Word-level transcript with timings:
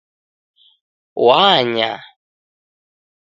Wanya 1.25 1.91